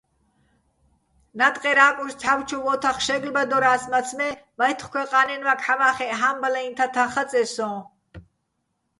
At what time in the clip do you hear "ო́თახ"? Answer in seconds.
2.73-2.97